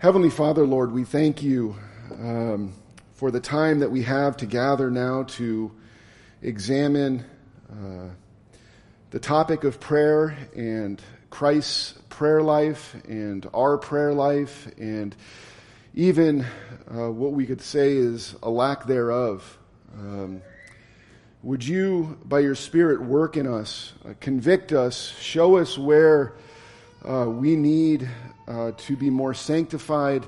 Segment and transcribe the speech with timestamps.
[0.00, 1.76] Heavenly Father, Lord, we thank you
[2.12, 2.72] um,
[3.12, 5.70] for the time that we have to gather now to
[6.40, 7.22] examine
[7.70, 8.08] uh,
[9.10, 15.14] the topic of prayer and Christ's prayer life and our prayer life and
[15.94, 16.46] even
[16.90, 19.58] uh, what we could say is a lack thereof.
[19.98, 20.40] Um,
[21.42, 26.36] would you, by your Spirit, work in us, uh, convict us, show us where
[27.04, 28.08] uh, we need
[28.46, 30.26] uh, to be more sanctified,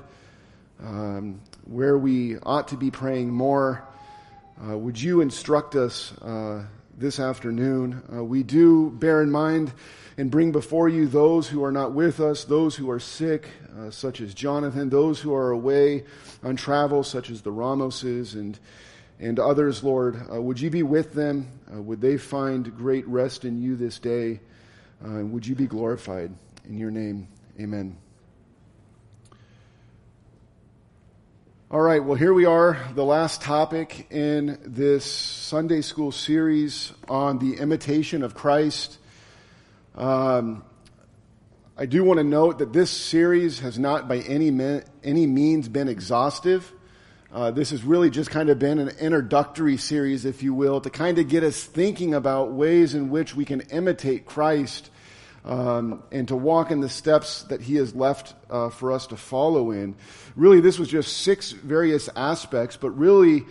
[0.81, 3.83] um, where we ought to be praying more.
[4.67, 6.63] Uh, would you instruct us uh,
[6.97, 8.01] this afternoon?
[8.11, 9.71] Uh, we do bear in mind
[10.17, 13.91] and bring before you those who are not with us, those who are sick, uh,
[13.91, 16.03] such as Jonathan, those who are away
[16.43, 18.59] on travel, such as the Ramoses and
[19.19, 20.19] and others, Lord.
[20.31, 21.47] Uh, would you be with them?
[21.71, 24.39] would they find great rest in you this day?
[25.01, 26.31] would you be glorified
[26.65, 27.27] in your name?
[27.59, 27.97] Amen.
[31.69, 37.39] All right, well, here we are, the last topic in this Sunday school series on
[37.39, 38.99] the imitation of Christ.
[39.95, 40.63] Um,
[41.75, 45.67] I do want to note that this series has not by any, me- any means
[45.67, 46.71] been exhaustive.
[47.31, 50.91] Uh, this has really just kind of been an introductory series, if you will, to
[50.91, 54.91] kind of get us thinking about ways in which we can imitate Christ
[55.45, 59.17] um, and to walk in the steps that He has left uh, for us to
[59.17, 59.95] follow in.
[60.35, 63.43] Really, this was just six various aspects, but really,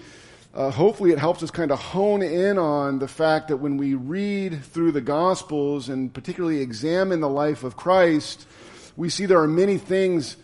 [0.54, 3.94] uh, hopefully, it helps us kind of hone in on the fact that when we
[3.94, 8.46] read through the Gospels and particularly examine the life of Christ,
[8.96, 10.36] we see there are many things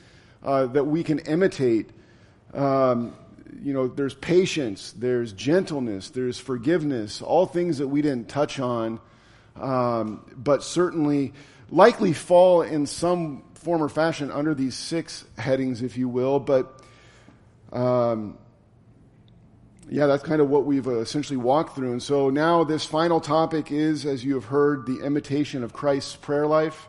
[0.43, 1.91] uh, that we can imitate.
[2.55, 3.15] Um,
[3.63, 9.01] you know, there's patience, there's gentleness, there's forgiveness, all things that we didn't touch on
[9.61, 11.33] um, but certainly
[11.71, 16.41] likely fall in some form or fashion under these six headings, if you will.
[16.41, 16.81] But
[17.73, 18.39] um,
[19.91, 21.93] yeah, that's kind of what we've uh, essentially walked through.
[21.93, 26.17] And so now this final topic is, as you have heard, the imitation of Christ's
[26.17, 26.89] prayer life.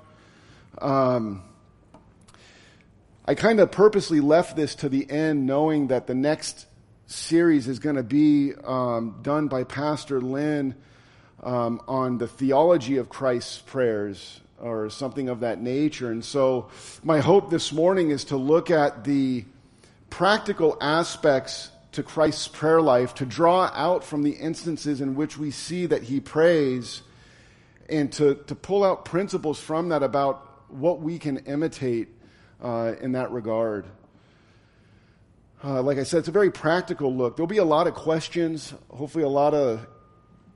[0.82, 1.44] Um,
[3.26, 6.66] I kind of purposely left this to the end, knowing that the next
[7.06, 10.76] series is going to be um, done by Pastor Lynn
[11.44, 16.12] um, on the theology of Christ's prayers or something of that nature.
[16.12, 16.70] And so,
[17.04, 19.46] my hope this morning is to look at the
[20.10, 25.52] practical aspects to Christ's prayer life, to draw out from the instances in which we
[25.52, 27.02] see that he prays,
[27.88, 32.10] and to, to pull out principles from that about what we can imitate
[32.62, 33.86] uh, in that regard.
[35.64, 37.36] Uh, like I said, it's a very practical look.
[37.36, 39.86] There'll be a lot of questions, hopefully, a lot of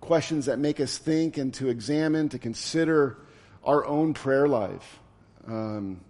[0.04, 3.18] questions that make us think and to examine, to consider
[3.64, 5.00] our own prayer life.
[5.48, 6.02] Um,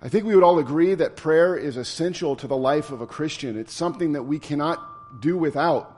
[0.00, 3.06] I think we would all agree that prayer is essential to the life of a
[3.06, 3.58] Christian.
[3.58, 4.80] It's something that we cannot
[5.20, 5.96] do without.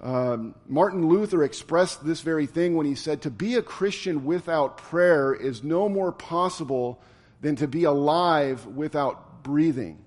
[0.00, 4.78] Um, Martin Luther expressed this very thing when he said, To be a Christian without
[4.78, 7.00] prayer is no more possible
[7.40, 10.04] than to be alive without breathing.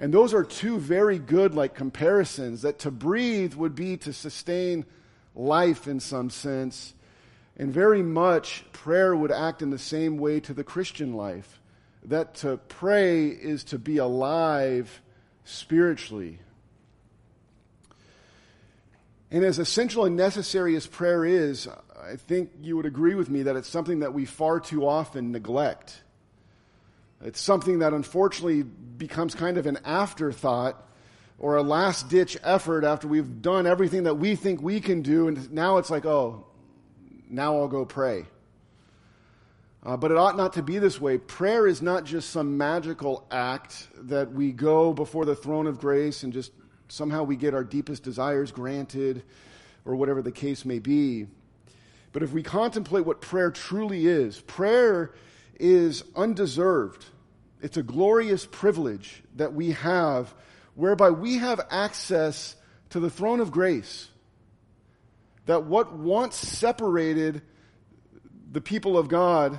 [0.00, 4.84] And those are two very good like comparisons that to breathe would be to sustain
[5.34, 6.94] life in some sense.
[7.56, 11.60] And very much prayer would act in the same way to the Christian life.
[12.04, 15.02] That to pray is to be alive
[15.44, 16.38] spiritually.
[19.30, 21.68] And as essential and necessary as prayer is,
[22.00, 25.32] I think you would agree with me that it's something that we far too often
[25.32, 26.02] neglect.
[27.20, 30.84] It's something that unfortunately becomes kind of an afterthought
[31.38, 35.28] or a last ditch effort after we've done everything that we think we can do,
[35.28, 36.46] and now it's like, oh,
[37.28, 38.24] now I'll go pray.
[39.84, 41.18] Uh, but it ought not to be this way.
[41.18, 46.24] Prayer is not just some magical act that we go before the throne of grace
[46.24, 46.50] and just
[46.88, 49.22] somehow we get our deepest desires granted
[49.84, 51.26] or whatever the case may be.
[52.12, 55.12] But if we contemplate what prayer truly is, prayer
[55.58, 57.04] is undeserved.
[57.60, 60.34] It's a glorious privilege that we have
[60.74, 62.54] whereby we have access
[62.90, 64.08] to the throne of grace.
[65.46, 67.42] That what once separated
[68.50, 69.58] the people of God,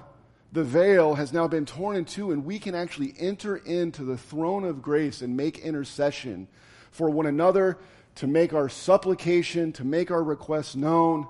[0.52, 4.18] the veil, has now been torn in two, and we can actually enter into the
[4.18, 6.48] throne of grace and make intercession
[6.92, 7.78] for one another,
[8.16, 11.28] to make our supplication, to make our requests known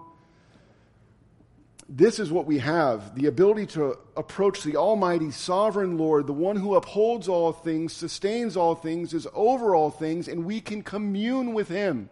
[1.91, 6.55] this is what we have the ability to approach the Almighty Sovereign Lord, the one
[6.55, 11.55] who upholds all things, sustains all things, is over all things, and we can commune
[11.55, 12.09] with Him.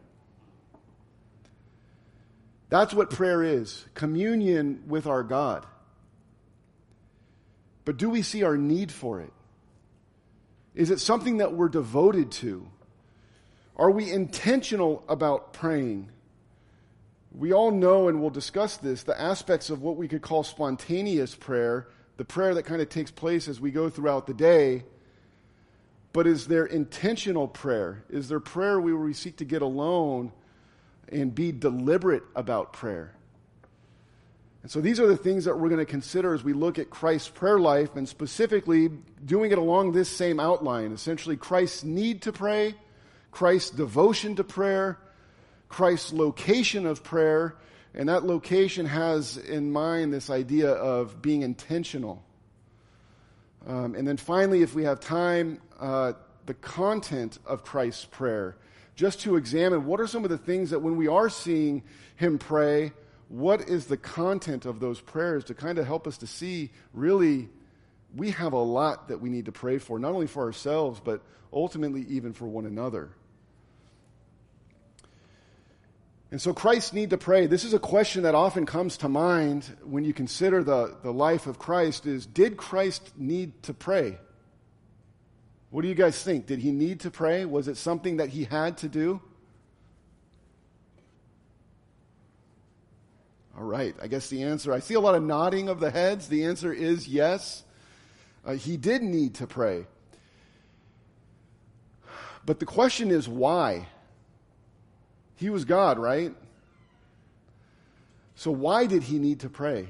[2.70, 5.66] That's what prayer is communion with our God.
[7.86, 9.32] but do we see our need for it?
[10.76, 12.68] Is it something that we're devoted to?
[13.78, 16.10] Are we intentional about praying?
[17.38, 21.36] We all know, and we'll discuss this, the aspects of what we could call spontaneous
[21.36, 21.88] prayer,
[22.18, 24.86] the prayer that kind of takes place as we go throughout the day.
[26.14, 28.04] But is there intentional prayer?
[28.10, 30.32] Is there prayer where we seek to get alone
[31.10, 33.14] and be deliberate about prayer?
[34.64, 36.90] And so these are the things that we're going to consider as we look at
[36.90, 38.90] Christ's prayer life and specifically
[39.24, 40.92] doing it along this same outline.
[40.92, 42.74] Essentially, Christ's need to pray,
[43.30, 44.98] Christ's devotion to prayer,
[45.70, 47.56] Christ's location of prayer,
[47.94, 52.24] and that location has in mind this idea of being intentional.
[53.66, 56.14] Um, and then finally, if we have time, uh,
[56.46, 58.56] the content of Christ's prayer,
[58.96, 61.84] just to examine what are some of the things that when we are seeing
[62.16, 62.94] him pray,
[63.30, 67.50] what is the content of those prayers to kind of help us to see really
[68.16, 71.22] we have a lot that we need to pray for, not only for ourselves, but
[71.52, 73.10] ultimately even for one another.
[76.30, 77.48] And so Christ's need to pray.
[77.48, 81.48] This is a question that often comes to mind when you consider the, the life
[81.48, 84.18] of Christ is did Christ need to pray?
[85.70, 86.46] What do you guys think?
[86.46, 87.46] Did he need to pray?
[87.46, 89.22] Was it something that he had to do?
[93.58, 96.28] All right, I guess the answer, I see a lot of nodding of the heads.
[96.28, 97.64] The answer is yes.
[98.46, 99.88] Uh, he did need to pray.
[102.46, 103.88] But the question is why?
[105.38, 106.34] He was God, right?
[108.36, 109.88] So why did he need to pray?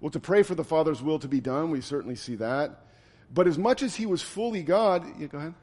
[0.00, 2.86] Well, to pray for the Father's will to be done, we certainly see that.
[3.32, 5.54] But as much as he was fully God, yeah, go ahead.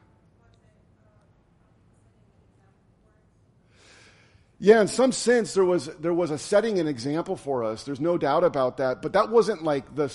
[4.58, 7.84] Yeah, in some sense, there was, there was a setting an example for us.
[7.84, 9.00] There's no doubt about that.
[9.00, 10.08] But that wasn't like the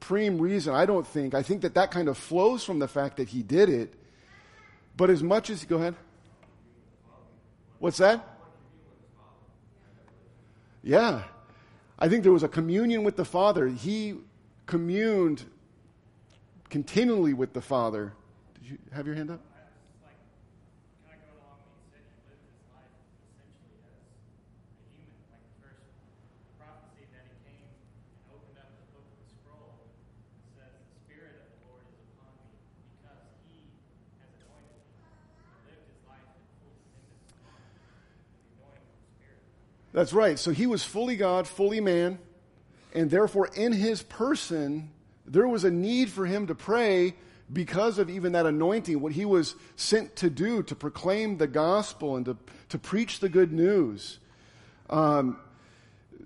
[0.00, 1.34] supreme reason, I don't think.
[1.34, 3.92] I think that that kind of flows from the fact that he did it.
[4.96, 5.94] But as much as, go ahead.
[7.78, 8.26] What's that?
[10.82, 11.24] Yeah.
[11.98, 13.68] I think there was a communion with the Father.
[13.68, 14.16] He
[14.64, 15.44] communed
[16.70, 18.14] continually with the Father.
[18.54, 19.40] Did you have your hand up?
[40.00, 40.38] That's right.
[40.38, 42.18] So he was fully God, fully man,
[42.94, 44.92] and therefore in his person,
[45.26, 47.16] there was a need for him to pray
[47.52, 52.16] because of even that anointing, what he was sent to do, to proclaim the gospel
[52.16, 52.38] and to,
[52.70, 54.20] to preach the good news.
[54.88, 55.36] Um,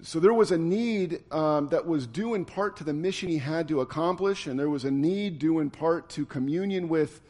[0.03, 3.39] so there was a need um, that was due in part to the mission he
[3.39, 7.21] had to accomplish, and there was a need due in part to communion with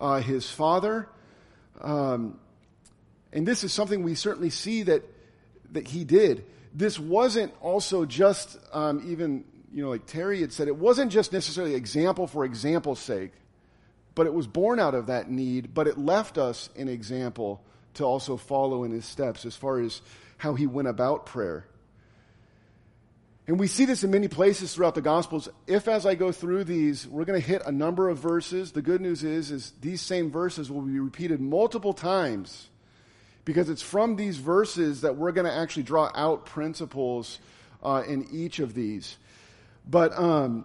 [0.00, 1.10] uh, his father.
[1.82, 2.40] Um,
[3.30, 5.04] and this is something we certainly see that
[5.72, 6.44] that he did.
[6.74, 11.32] This wasn't also just, um, even, you know, like Terry had said, it wasn't just
[11.32, 13.32] necessarily example for example's sake,
[14.14, 17.62] but it was born out of that need, but it left us an example
[17.94, 20.00] to also follow in his steps as far as
[20.38, 21.66] how he went about prayer.
[23.46, 25.48] And we see this in many places throughout the Gospels.
[25.66, 28.82] If, as I go through these, we're going to hit a number of verses, the
[28.82, 32.68] good news is, is these same verses will be repeated multiple times
[33.44, 37.40] because it's from these verses that we're going to actually draw out principles
[37.82, 39.16] uh, in each of these.
[39.88, 40.64] But um,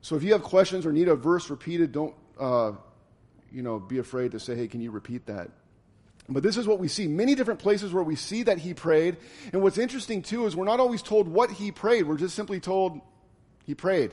[0.00, 2.72] so if you have questions or need a verse repeated, don't uh,
[3.52, 5.50] you know be afraid to say, "Hey, can you repeat that?"
[6.28, 7.06] But this is what we see.
[7.06, 9.18] Many different places where we see that he prayed.
[9.52, 12.04] And what's interesting too is we're not always told what he prayed.
[12.04, 13.00] We're just simply told
[13.66, 14.12] he prayed.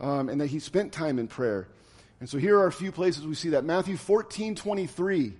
[0.00, 1.66] Um, and that he spent time in prayer.
[2.20, 3.64] And so here are a few places we see that.
[3.64, 5.32] Matthew 14, 23.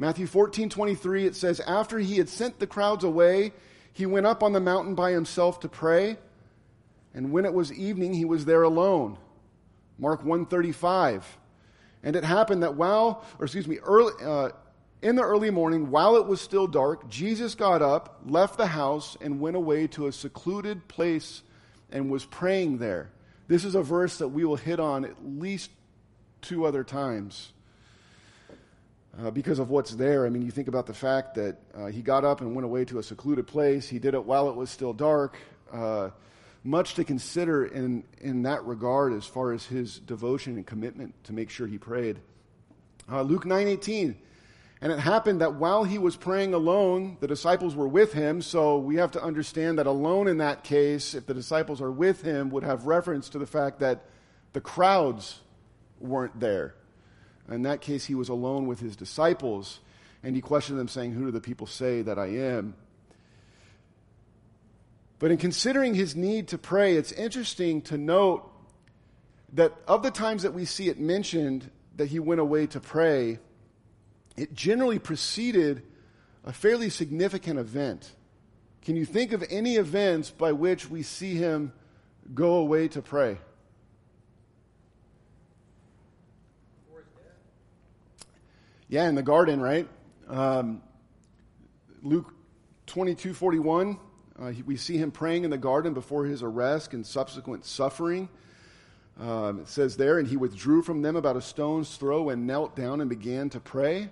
[0.00, 3.52] Matthew 14, 23, it says, After he had sent the crowds away,
[3.92, 6.16] he went up on the mountain by himself to pray.
[7.12, 9.18] And when it was evening, he was there alone.
[9.98, 11.36] Mark 135.
[12.02, 14.52] And it happened that while, or excuse me, early, uh,
[15.02, 19.18] in the early morning, while it was still dark, Jesus got up, left the house,
[19.20, 21.42] and went away to a secluded place
[21.92, 23.10] and was praying there.
[23.48, 25.70] This is a verse that we will hit on at least
[26.40, 27.52] two other times
[29.18, 30.26] uh, because of what's there.
[30.26, 32.84] I mean, you think about the fact that uh, he got up and went away
[32.86, 33.88] to a secluded place.
[33.88, 35.36] He did it while it was still dark.
[35.72, 36.10] Uh,
[36.62, 41.32] much to consider in, in that regard as far as his devotion and commitment to
[41.32, 42.18] make sure he prayed.
[43.10, 44.14] Uh, Luke 9.18,
[44.82, 48.42] And it happened that while he was praying alone, the disciples were with him.
[48.42, 52.22] So we have to understand that alone in that case, if the disciples are with
[52.22, 54.04] him, would have reference to the fact that
[54.52, 55.40] the crowds
[55.98, 56.74] weren't there.
[57.50, 59.80] In that case, he was alone with his disciples,
[60.22, 62.74] and he questioned them, saying, Who do the people say that I am?
[65.18, 68.50] But in considering his need to pray, it's interesting to note
[69.52, 73.38] that of the times that we see it mentioned that he went away to pray,
[74.36, 75.82] it generally preceded
[76.44, 78.14] a fairly significant event.
[78.82, 81.72] Can you think of any events by which we see him
[82.32, 83.38] go away to pray?
[88.90, 89.88] Yeah, in the garden, right?
[90.28, 90.82] Um,
[92.02, 92.34] Luke
[92.86, 93.96] 22 41,
[94.36, 98.28] uh, we see him praying in the garden before his arrest and subsequent suffering.
[99.20, 102.74] Um, it says there, and he withdrew from them about a stone's throw and knelt
[102.74, 104.08] down and began to pray.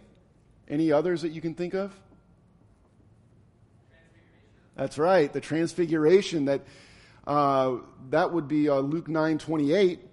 [0.69, 1.93] Any others that you can think of?
[4.77, 6.45] That's right, the transfiguration.
[6.45, 6.61] That
[7.27, 7.79] uh,
[8.11, 10.08] that would be uh, Luke nine twenty eight.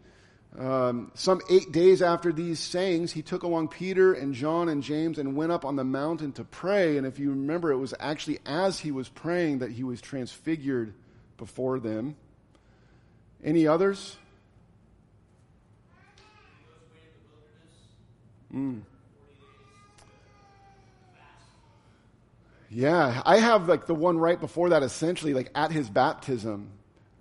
[0.57, 5.17] Um, some eight days after these sayings, he took along Peter and John and James
[5.17, 6.97] and went up on the mountain to pray.
[6.97, 10.93] And if you remember, it was actually as he was praying that he was transfigured
[11.37, 12.15] before them.
[13.43, 14.15] Any others?
[18.53, 18.83] Mm.
[22.69, 26.71] Yeah, I have like the one right before that, essentially, like at his baptism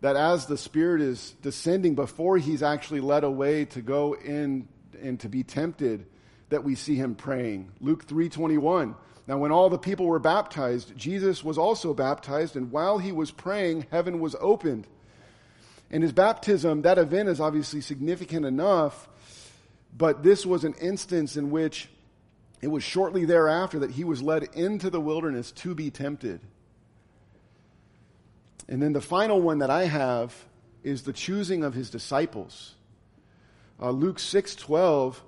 [0.05, 4.69] that as the Spirit is descending before he's actually led away to go in
[5.01, 6.05] and to be tempted,
[6.51, 7.71] that we see him praying.
[7.81, 8.97] Luke 3:21.
[9.27, 13.31] Now when all the people were baptized, Jesus was also baptized, and while he was
[13.31, 14.87] praying, heaven was opened.
[15.91, 19.09] And his baptism, that event is obviously significant enough,
[19.97, 21.89] but this was an instance in which
[22.61, 26.43] it was shortly thereafter that he was led into the wilderness to be tempted.
[28.69, 30.35] And then the final one that I have
[30.83, 32.75] is the choosing of his disciples.
[33.81, 35.23] Uh, Luke 6 12,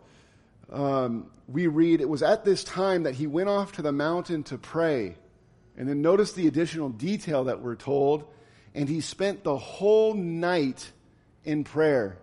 [0.73, 4.43] um, we read, It was at this time that he went off to the mountain
[4.45, 5.17] to pray.
[5.77, 8.25] And then notice the additional detail that we're told.
[8.75, 10.91] And he spent the whole night
[11.45, 12.19] in prayer.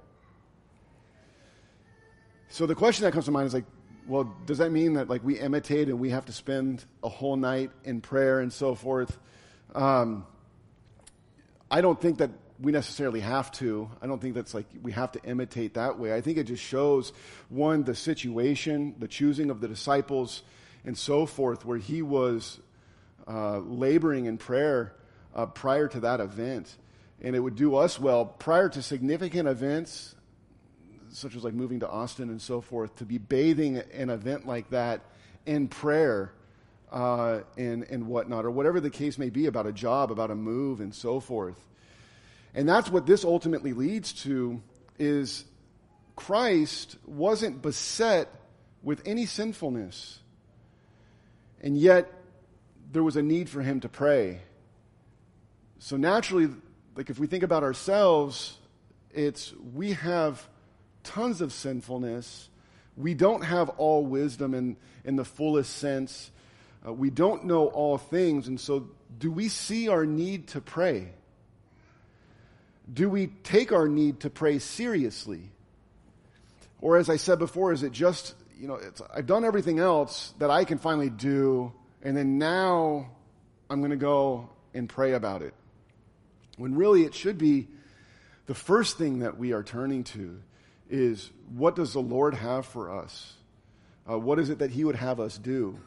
[2.49, 3.65] So the question that comes to mind is like,
[4.07, 7.35] well, does that mean that like we imitate and we have to spend a whole
[7.35, 9.17] night in prayer and so forth?
[9.73, 10.25] Um,
[11.73, 13.89] I don't think that we necessarily have to.
[13.99, 16.13] I don't think that's like we have to imitate that way.
[16.13, 17.11] I think it just shows
[17.49, 20.43] one the situation, the choosing of the disciples,
[20.85, 22.59] and so forth, where he was
[23.27, 24.93] uh, laboring in prayer
[25.33, 26.77] uh, prior to that event,
[27.19, 30.13] and it would do us well prior to significant events,
[31.09, 34.69] such as like moving to Austin and so forth, to be bathing an event like
[34.69, 35.01] that
[35.47, 36.33] in prayer
[36.93, 40.35] uh, and, and whatnot, or whatever the case may be about a job, about a
[40.35, 41.59] move, and so forth.
[42.53, 44.61] And that's what this ultimately leads to
[44.99, 45.43] is
[46.15, 48.29] Christ wasn't beset
[48.83, 50.19] with any sinfulness.
[51.61, 52.13] And yet
[52.91, 54.41] there was a need for him to pray.
[55.79, 56.49] So naturally,
[56.95, 58.55] like if we think about ourselves,
[59.11, 60.47] it's we have
[61.03, 62.49] tons of sinfulness.
[62.95, 66.29] We don't have all wisdom in, in the fullest sense.
[66.85, 68.47] Uh, we don't know all things.
[68.47, 71.09] And so, do we see our need to pray?
[72.91, 75.49] Do we take our need to pray seriously?
[76.81, 78.79] Or, as I said before, is it just, you know,
[79.13, 81.71] I've done everything else that I can finally do,
[82.01, 83.09] and then now
[83.69, 85.53] I'm going to go and pray about it?
[86.57, 87.67] When really it should be
[88.45, 90.41] the first thing that we are turning to
[90.89, 93.33] is what does the Lord have for us?
[94.09, 95.79] Uh, what is it that He would have us do?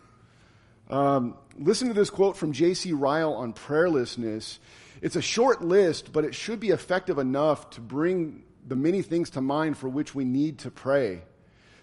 [0.88, 2.92] Um, listen to this quote from J.C.
[2.92, 4.58] Ryle on prayerlessness.
[5.02, 9.30] It's a short list, but it should be effective enough to bring the many things
[9.30, 11.22] to mind for which we need to pray.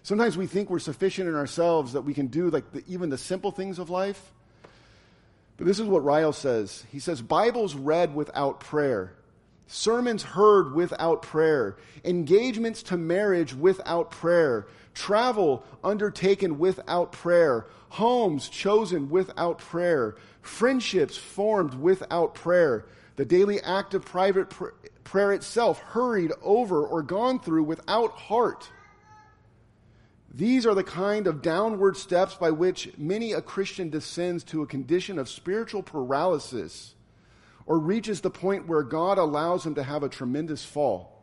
[0.03, 3.17] Sometimes we think we're sufficient in ourselves that we can do like the, even the
[3.17, 4.33] simple things of life.
[5.55, 6.83] But this is what Ryle says.
[6.91, 9.13] He says, Bibles read without prayer,
[9.67, 19.10] sermons heard without prayer, engagements to marriage without prayer, travel undertaken without prayer, homes chosen
[19.10, 24.70] without prayer, friendships formed without prayer, the daily act of private pr-
[25.03, 28.70] prayer itself hurried over or gone through without heart.
[30.34, 34.67] These are the kind of downward steps by which many a Christian descends to a
[34.67, 36.96] condition of spiritual paralysis
[37.65, 41.13] or reaches the point where God allows him to have a tremendous fall.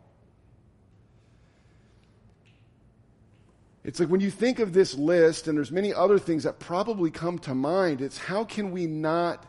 [3.82, 7.11] It's like when you think of this list, and there's many other things that probably
[7.11, 9.47] come to mind, it's how can we not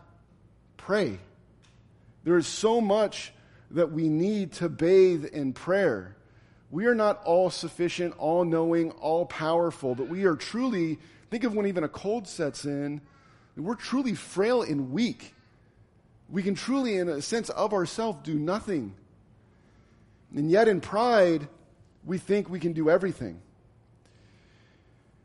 [0.78, 1.20] pray?
[2.24, 3.34] There is so much
[3.72, 6.16] that we need to bathe in prayer.
[6.70, 11.54] We are not all sufficient, all knowing, all powerful, but we are truly, think of
[11.54, 13.02] when even a cold sets in,
[13.58, 15.36] we're truly frail and weak.
[16.32, 18.94] We can truly, in a sense of ourselves, do nothing.
[20.34, 21.48] And yet, in pride,
[22.06, 23.42] we think we can do everything.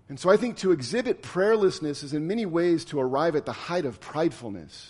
[0.08, 3.52] And so I think to exhibit prayerlessness is in many ways to arrive at the
[3.52, 4.88] height of pridefulness.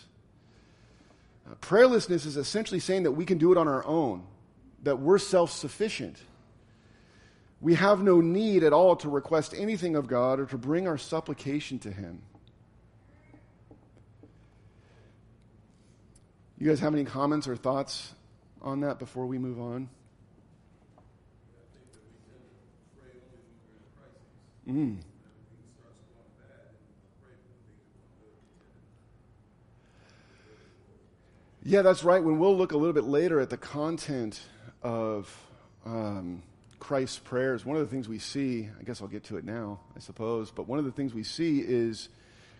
[1.48, 4.24] Uh, prayerlessness is essentially saying that we can do it on our own,
[4.82, 6.18] that we're self sufficient.
[7.60, 10.98] We have no need at all to request anything of God or to bring our
[10.98, 12.20] supplication to Him.
[16.58, 18.14] You guys have any comments or thoughts
[18.62, 19.90] on that before we move on?
[24.66, 24.96] Mm.
[31.62, 32.22] Yeah, that's right.
[32.22, 34.40] When we'll look a little bit later at the content
[34.82, 35.36] of
[35.84, 36.42] um,
[36.78, 39.80] Christ's prayers, one of the things we see, I guess I'll get to it now,
[39.94, 42.08] I suppose, but one of the things we see is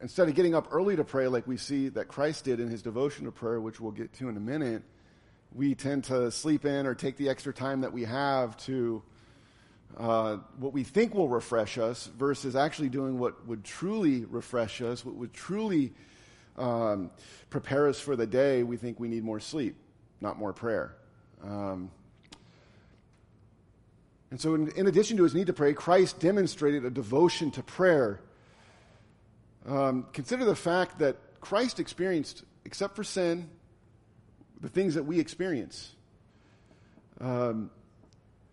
[0.03, 2.83] Instead of getting up early to pray, like we see that Christ did in his
[2.83, 4.83] devotion to prayer, which we'll get to in a minute,
[5.55, 9.03] we tend to sleep in or take the extra time that we have to
[9.97, 15.05] uh, what we think will refresh us versus actually doing what would truly refresh us,
[15.05, 15.93] what would truly
[16.57, 17.11] um,
[17.51, 18.63] prepare us for the day.
[18.63, 19.77] We think we need more sleep,
[20.21, 20.97] not more prayer.
[21.43, 21.91] Um,
[24.31, 27.63] and so, in, in addition to his need to pray, Christ demonstrated a devotion to
[27.63, 28.21] prayer.
[29.67, 33.49] Um, consider the fact that Christ experienced, except for sin,
[34.61, 35.95] the things that we experience.
[37.21, 37.71] Um,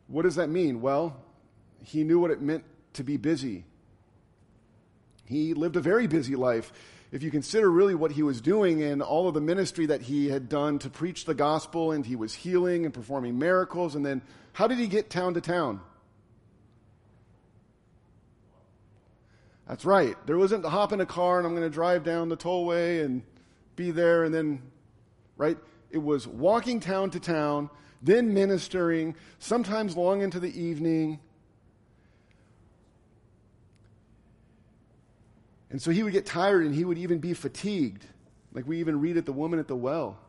[0.07, 0.81] what does that mean?
[0.81, 1.15] Well,
[1.83, 2.63] he knew what it meant
[2.93, 3.65] to be busy.
[5.25, 6.71] He lived a very busy life.
[7.11, 10.29] If you consider really what he was doing and all of the ministry that he
[10.29, 14.21] had done to preach the gospel, and he was healing and performing miracles, and then
[14.53, 15.81] how did he get town to town?
[19.67, 20.15] That's right.
[20.27, 23.23] There wasn't hop in a car and I'm going to drive down the tollway and
[23.77, 24.61] be there and then,
[25.37, 25.57] right?
[25.91, 27.69] It was walking town to town,
[28.01, 31.21] then ministering, sometimes long into the evening.
[35.71, 38.05] And so he would get tired and he would even be fatigued.
[38.53, 40.19] Like we even read at the woman at the well.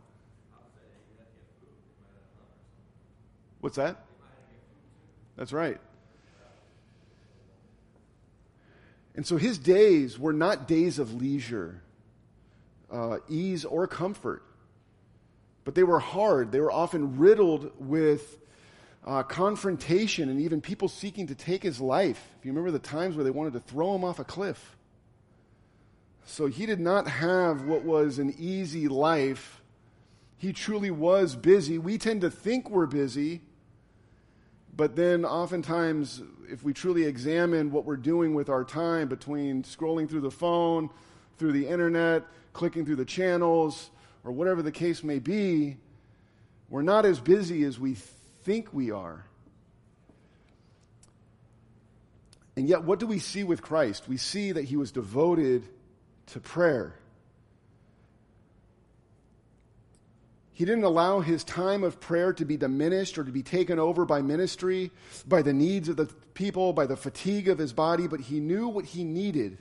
[3.61, 4.05] What's that?
[5.37, 5.81] That's right.
[9.15, 11.83] And so his days were not days of leisure,
[12.91, 14.43] uh, ease, or comfort,
[15.65, 16.51] but they were hard.
[16.51, 18.39] They were often riddled with
[19.05, 22.25] uh, confrontation and even people seeking to take his life.
[22.39, 24.77] If you remember the times where they wanted to throw him off a cliff.
[26.25, 29.61] So he did not have what was an easy life.
[30.39, 31.79] He truly was busy.
[31.79, 33.43] We tend to think we're busy,
[34.75, 40.09] but then oftentimes, if we truly examine what we're doing with our time between scrolling
[40.09, 40.91] through the phone,
[41.39, 43.91] through the internet, clicking through the channels,
[44.25, 45.77] or whatever the case may be,
[46.69, 47.95] we're not as busy as we
[48.45, 49.25] think we are.
[52.57, 54.09] And yet, what do we see with Christ?
[54.09, 55.69] We see that he was devoted
[56.27, 56.95] to prayer.
[60.55, 64.05] He didn't allow his time of prayer to be diminished or to be taken over
[64.05, 64.91] by ministry,
[65.27, 68.69] by the needs of the people, by the fatigue of his body, but he knew
[68.69, 69.59] what he needed.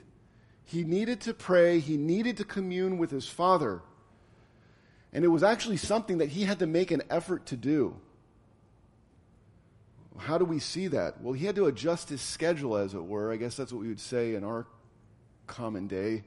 [0.64, 3.82] He needed to pray, he needed to commune with his Father.
[5.12, 7.96] And it was actually something that he had to make an effort to do.
[10.18, 11.20] How do we see that?
[11.20, 13.32] Well, he had to adjust his schedule, as it were.
[13.32, 14.66] I guess that's what we would say in our
[15.46, 16.22] common day.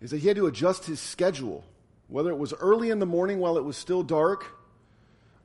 [0.00, 1.64] Is that he had to adjust his schedule
[2.08, 4.54] whether it was early in the morning while it was still dark,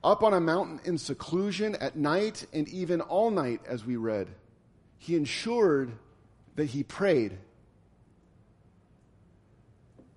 [0.04, 4.28] up on a mountain in seclusion at night, and even all night, as we read.
[4.98, 5.92] He ensured
[6.56, 7.38] that he prayed.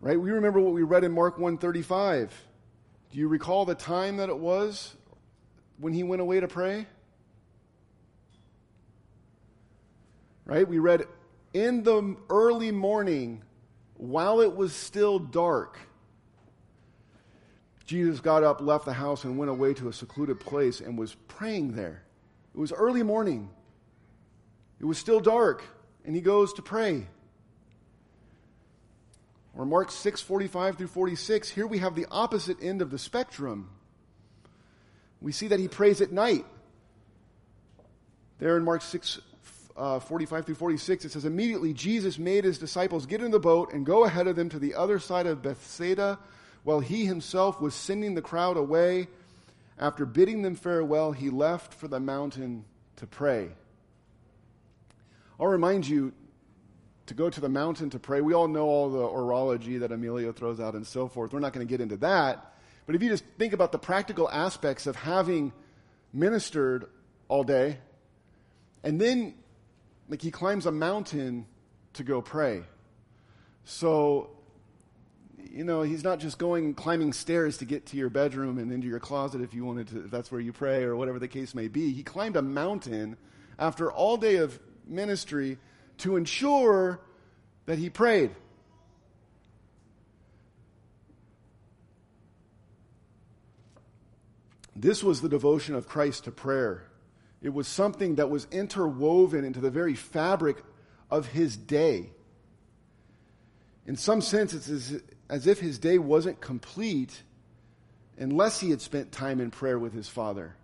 [0.01, 0.21] Right?
[0.21, 2.33] We remember what we read in Mark 135.
[3.11, 4.95] Do you recall the time that it was
[5.79, 6.87] when he went away to pray?
[10.45, 10.69] Right?
[10.69, 11.07] We read
[11.55, 13.43] in the early morning
[14.11, 15.79] while it was still dark.
[17.87, 21.15] Jesus got up, left the house, and went away to a secluded place and was
[21.29, 22.03] praying there.
[22.55, 23.51] It was early morning.
[24.81, 25.65] It was still dark,
[26.05, 27.07] and he goes to pray.
[29.57, 33.71] Or Mark 6, 45 through 46, here we have the opposite end of the spectrum.
[35.21, 36.45] We see that he prays at night.
[38.39, 39.21] There in Mark 6,
[39.77, 43.73] uh, 45 through 46, it says, Immediately Jesus made his disciples get in the boat
[43.73, 46.19] and go ahead of them to the other side of Bethsaida
[46.63, 49.09] while he himself was sending the crowd away,
[49.79, 52.65] after bidding them farewell, he left for the mountain
[52.97, 53.51] to pray.
[55.39, 56.13] I'll remind you
[57.07, 58.21] to go to the mountain to pray.
[58.21, 61.33] We all know all the orology that Emilio throws out and so forth.
[61.33, 62.55] We're not going to get into that.
[62.87, 65.53] But if you just think about the practical aspects of having
[66.13, 66.87] ministered
[67.29, 67.79] all day,
[68.83, 69.35] and then
[70.09, 71.47] like he climbs a mountain
[71.95, 72.63] to go pray.
[73.65, 74.31] So
[75.55, 78.89] you know, he's not just going climbing stairs to get to your bedroom and into
[78.89, 81.55] your closet if you wanted to, if that's where you pray or whatever the case
[81.55, 81.93] may be.
[81.93, 83.17] He climbed a mountain
[83.59, 85.59] after all day of ministry
[85.99, 87.01] to ensure
[87.67, 88.33] that he prayed.
[94.75, 96.83] This was the devotion of Christ to prayer.
[97.45, 100.65] It was something that was interwoven into the very fabric
[101.11, 102.09] of his day.
[103.87, 107.23] In some sense, it's as, as if his day wasn't complete
[108.17, 110.57] unless he had spent time in prayer with his father.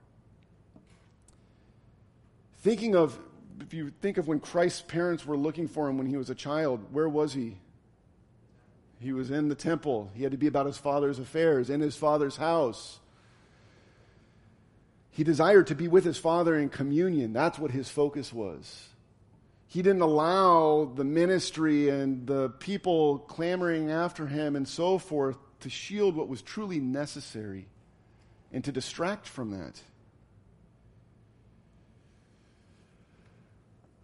[2.62, 3.18] Thinking of,
[3.60, 6.34] if you think of when Christ's parents were looking for him when he was a
[6.34, 7.58] child, where was he?
[9.00, 10.10] He was in the temple.
[10.14, 13.00] He had to be about his father's affairs, in his father's house.
[15.20, 17.34] He desired to be with his father in communion.
[17.34, 18.88] That's what his focus was
[19.66, 25.68] he didn't allow the ministry and the people clamoring after him and so forth to
[25.68, 27.68] shield what was truly necessary
[28.50, 29.78] and to distract from that.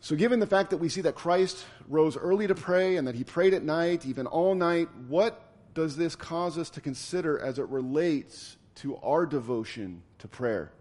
[0.00, 3.14] So, given the fact that we see that Christ rose early to pray and that
[3.14, 7.58] he prayed at night, even all night, what does this cause us to consider as
[7.58, 10.72] it relates to our devotion to prayer?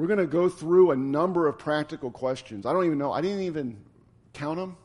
[0.00, 2.64] We're going to go through a number of practical questions.
[2.64, 3.76] I don't even know, I didn't even
[4.32, 4.78] count them,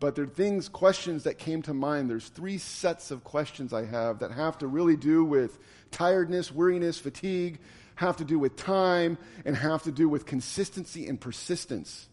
[0.00, 2.10] but they're things, questions that came to mind.
[2.10, 5.60] There's three sets of questions I have that have to really do with
[5.92, 7.60] tiredness, weariness, fatigue,
[7.94, 12.08] have to do with time, and have to do with consistency and persistence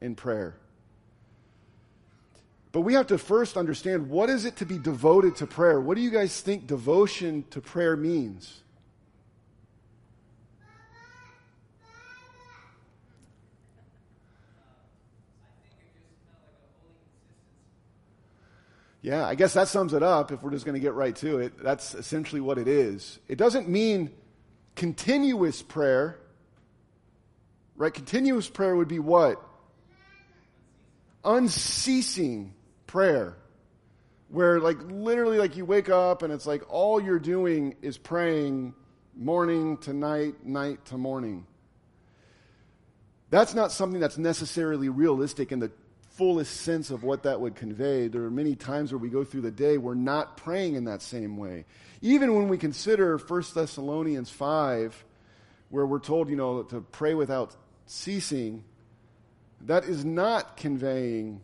[0.00, 0.56] in prayer.
[2.72, 5.80] But we have to first understand what is it to be devoted to prayer?
[5.80, 8.62] What do you guys think devotion to prayer means?
[19.00, 21.38] Yeah, I guess that sums it up if we're just going to get right to
[21.38, 21.62] it.
[21.62, 23.20] That's essentially what it is.
[23.28, 24.10] It doesn't mean
[24.74, 26.18] continuous prayer.
[27.76, 27.94] Right?
[27.94, 29.40] Continuous prayer would be what?
[31.24, 32.54] Unceasing
[32.86, 33.36] prayer.
[34.30, 38.74] Where like literally like you wake up and it's like all you're doing is praying
[39.16, 41.46] morning to night, night to morning.
[43.30, 45.70] That's not something that's necessarily realistic in the
[46.18, 48.08] fullest sense of what that would convey.
[48.08, 51.00] There are many times where we go through the day, we're not praying in that
[51.00, 51.64] same way.
[52.02, 55.04] Even when we consider 1 Thessalonians 5,
[55.70, 57.54] where we're told, you know, to pray without
[57.86, 58.64] ceasing,
[59.62, 61.40] that is not conveying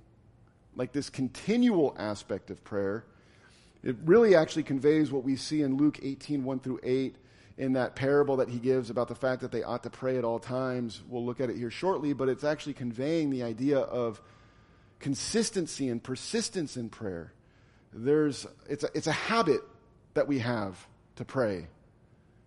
[0.75, 3.05] like this continual aspect of prayer.
[3.85, 7.15] It really actually conveys what we see in Luke 18, 1 through 8,
[7.59, 10.25] in that parable that he gives about the fact that they ought to pray at
[10.25, 11.01] all times.
[11.09, 14.21] We'll look at it here shortly, but it's actually conveying the idea of
[15.05, 17.31] consistency and persistence in prayer.
[17.93, 19.61] There's, it's, a, it's a habit
[20.15, 21.67] that we have to pray.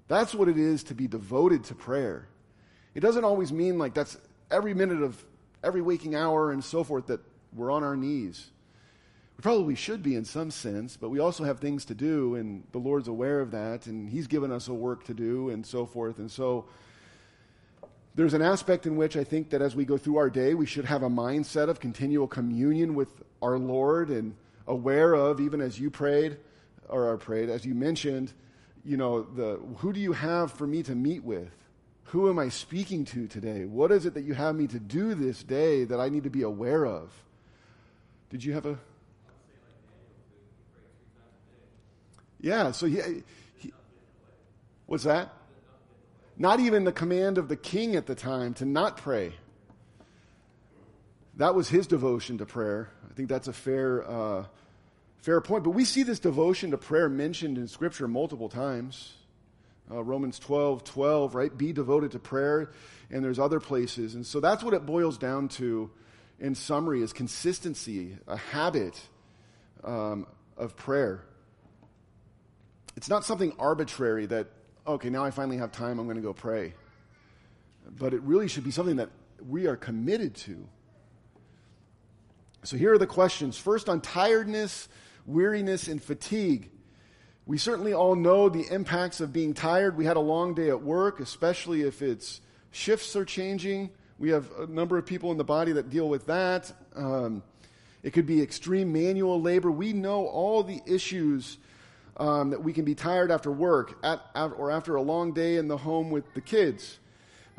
[0.08, 2.28] That's what it is to be devoted to prayer.
[2.96, 4.18] It doesn't always mean like that's
[4.50, 5.24] every minute of
[5.64, 7.20] every waking hour and so forth that
[7.54, 8.50] we're on our knees.
[9.38, 12.64] We probably should be in some sense, but we also have things to do, and
[12.72, 15.86] the Lord's aware of that, and He's given us a work to do, and so
[15.86, 16.18] forth.
[16.18, 16.66] And so,
[18.18, 20.66] there's an aspect in which I think that as we go through our day, we
[20.66, 25.80] should have a mindset of continual communion with our Lord and aware of, even as
[25.80, 26.38] you prayed,
[26.90, 28.34] or I prayed, as you mentioned,
[28.84, 31.52] you know, the who do you have for me to meet with?
[32.06, 33.66] Who am I speaking to today?
[33.66, 36.32] What is it that you have me to do this day that I need to
[36.32, 37.12] be aware of?
[38.32, 38.80] Did you have a
[42.40, 43.24] Yeah, so he,
[43.58, 43.74] he,
[44.88, 45.34] what's that?
[46.38, 49.34] Not even the command of the king at the time to not pray.
[51.38, 52.90] That was his devotion to prayer.
[53.10, 54.46] I think that's a fair, uh,
[55.18, 55.64] fair point.
[55.64, 59.14] But we see this devotion to prayer mentioned in Scripture multiple times.
[59.90, 61.56] Uh, Romans 12, 12, right?
[61.56, 62.72] Be devoted to prayer.
[63.10, 64.16] And there's other places.
[64.16, 65.90] And so that's what it boils down to
[66.40, 69.00] in summary is consistency, a habit
[69.84, 71.24] um, of prayer.
[72.96, 74.48] It's not something arbitrary that,
[74.88, 76.74] okay, now I finally have time, I'm going to go pray.
[78.00, 79.10] But it really should be something that
[79.48, 80.68] we are committed to.
[82.64, 83.58] So here are the questions.
[83.58, 84.90] First, on tiredness,
[85.26, 86.72] weariness, and fatigue.
[87.46, 89.96] We certainly all know the impacts of being tired.
[89.96, 93.90] We had a long day at work, especially if it's shifts are changing.
[94.20, 96.72] We have a number of people in the body that deal with that.
[96.96, 97.44] Um,
[98.04, 99.72] it could be extreme manual labor.
[99.72, 101.58] We know all the issues
[102.18, 105.58] um, that we can be tired after work at, at, or after a long day
[105.58, 107.00] in the home with the kids.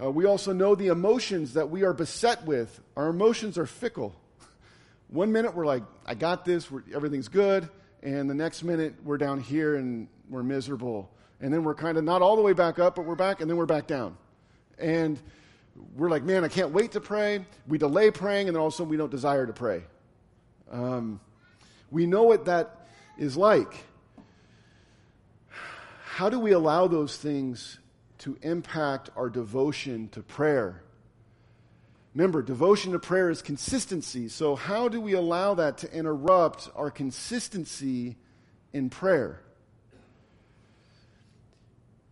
[0.02, 2.80] Uh, we also know the emotions that we are beset with.
[2.96, 4.14] Our emotions are fickle.
[5.08, 7.68] One minute we're like, I got this, everything's good.
[8.02, 11.10] And the next minute we're down here and we're miserable.
[11.40, 13.48] And then we're kind of not all the way back up, but we're back, and
[13.48, 14.16] then we're back down.
[14.76, 15.20] And
[15.96, 17.44] we're like, man, I can't wait to pray.
[17.68, 19.84] We delay praying, and then all of a sudden we don't desire to pray.
[20.70, 21.20] Um,
[21.90, 23.84] we know what that is like
[26.18, 27.78] how do we allow those things
[28.18, 30.82] to impact our devotion to prayer?
[32.12, 34.28] Remember, devotion to prayer is consistency.
[34.28, 38.16] So, how do we allow that to interrupt our consistency
[38.72, 39.44] in prayer?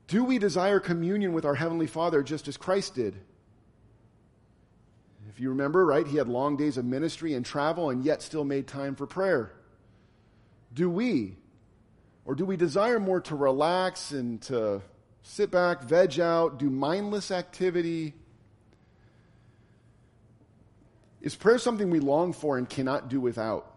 [0.07, 3.17] Do we desire communion with our Heavenly Father just as Christ did?
[5.31, 8.45] If you remember, right, he had long days of ministry and travel and yet still
[8.45, 9.51] made time for prayer.
[10.73, 11.39] Do we?
[12.27, 14.83] Or do we desire more to relax and to
[15.23, 18.15] sit back, veg out, do mindless activity?
[21.21, 23.73] Is prayer something we long for and cannot do without?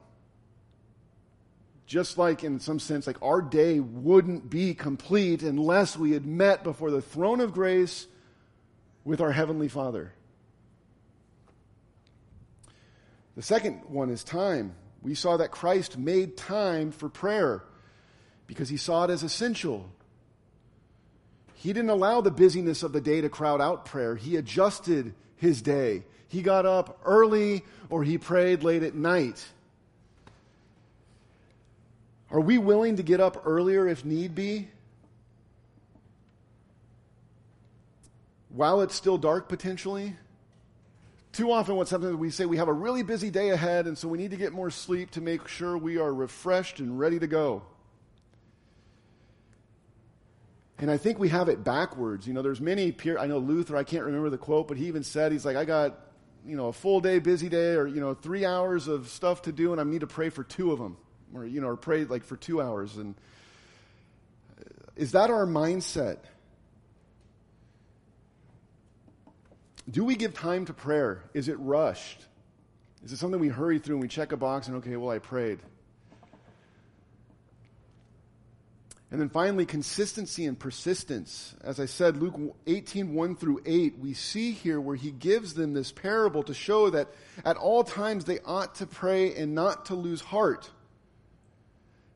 [1.85, 6.63] Just like, in some sense, like our day wouldn't be complete unless we had met
[6.63, 8.07] before the throne of grace
[9.03, 10.11] with our Heavenly Father.
[13.35, 14.75] The second one is time.
[15.01, 17.63] We saw that Christ made time for prayer
[18.49, 19.87] because he saw it as essential.
[21.53, 24.15] He didn't allow the busyness of the day to crowd out prayer.
[24.15, 26.03] He adjusted his day.
[26.27, 29.45] He got up early or he prayed late at night.
[32.31, 34.67] Are we willing to get up earlier if need be?
[38.49, 40.15] While it's still dark potentially?
[41.33, 43.95] Too often, what's happening is we say we have a really busy day ahead, and
[43.95, 47.19] so we need to get more sleep to make sure we are refreshed and ready
[47.19, 47.61] to go.
[50.79, 52.25] And I think we have it backwards.
[52.25, 54.87] You know, there's many peer, I know Luther, I can't remember the quote, but he
[54.87, 55.99] even said, he's like, I got,
[56.45, 59.51] you know, a full day, busy day, or, you know, three hours of stuff to
[59.51, 60.95] do, and I need to pray for two of them.
[61.33, 62.95] Or, you know, or pray like for two hours.
[62.95, 63.13] And
[64.59, 64.63] uh,
[64.95, 66.17] is that our mindset?
[69.87, 71.23] Do we give time to prayer?
[71.33, 72.25] Is it rushed?
[73.03, 75.19] Is it something we hurry through and we check a box and, okay, well, I
[75.19, 75.59] prayed?
[79.11, 81.55] And then finally, consistency and persistence.
[81.63, 85.73] As I said, Luke 18, 1 through 8, we see here where he gives them
[85.73, 87.07] this parable to show that
[87.43, 90.69] at all times they ought to pray and not to lose heart.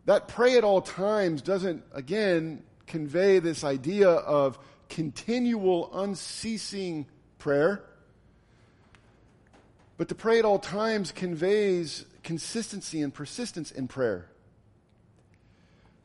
[0.06, 7.08] That pray at all times doesn't, again, convey this idea of continual, unceasing
[7.40, 7.84] prayer.
[9.98, 14.28] But to pray at all times conveys consistency and persistence in prayer.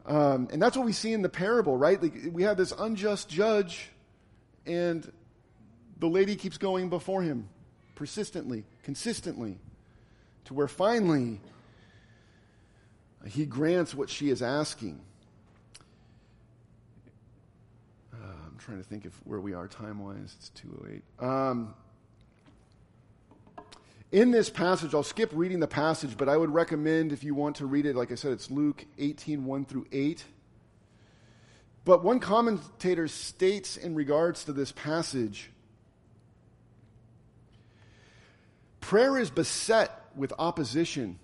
[0.08, 2.02] Um, and that's what we see in the parable, right?
[2.02, 3.90] Like we have this unjust judge,
[4.64, 5.10] and
[5.98, 7.50] the lady keeps going before him
[7.94, 9.58] persistently, consistently,
[10.46, 11.40] to where finally
[13.26, 14.98] he grants what she is asking.
[18.14, 18.16] Uh,
[18.46, 20.34] I'm trying to think of where we are time wise.
[20.38, 21.02] It's 208.
[21.22, 21.74] Um,
[24.10, 27.56] in this passage, I'll skip reading the passage, but I would recommend if you want
[27.56, 30.24] to read it, like I said, it's Luke 18 1 through 8.
[31.84, 35.50] But one commentator states in regards to this passage
[38.80, 41.18] prayer is beset with opposition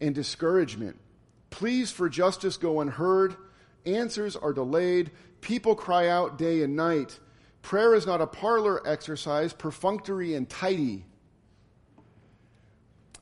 [0.00, 0.98] and discouragement.
[1.50, 3.34] Pleas for justice go unheard,
[3.86, 7.18] answers are delayed, people cry out day and night.
[7.68, 11.04] Prayer is not a parlor exercise, perfunctory and tidy.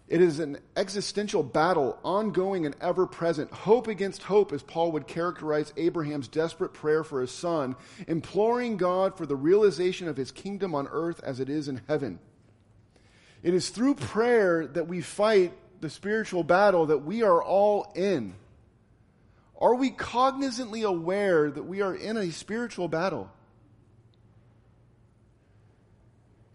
[0.07, 3.51] It is an existential battle, ongoing and ever present.
[3.51, 7.75] Hope against hope, as Paul would characterize Abraham's desperate prayer for his son,
[8.07, 12.21] imploring God for the realization of his kingdom on earth as it is in heaven.
[13.43, 18.37] It is through prayer that we fight the spiritual battle that we are all in.
[19.61, 23.29] Are we cognizantly aware that we are in a spiritual battle?